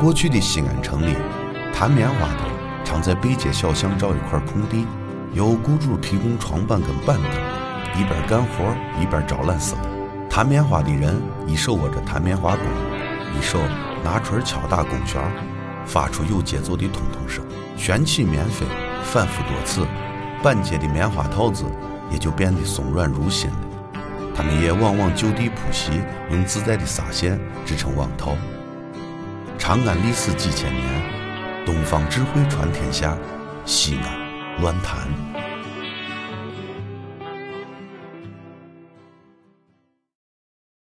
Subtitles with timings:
[0.00, 1.14] 过去的西安城里，
[1.74, 2.50] 弹棉花的
[2.86, 4.86] 常在北街小巷找一块空地，
[5.34, 10.30] 由雇主提供床板跟板凳，一边干活一边招揽生意。
[10.30, 12.64] 弹棉花的人一手握着弹棉花弓，
[13.38, 13.58] 一手
[14.02, 15.20] 拿锤敲打弓弦，
[15.84, 17.44] 发出有节奏的通通声，
[17.76, 18.64] 旋起棉飞，
[19.02, 19.86] 反复多次，
[20.42, 21.66] 板结的棉花套子
[22.10, 23.56] 也就变得松软如新了。
[24.34, 28.34] 他们也往往就地铺席，用自在的纱线织成网套。
[29.60, 30.82] 长安历史几千年，
[31.66, 33.14] 东方智慧传天下，
[33.66, 35.06] 西安乱谈。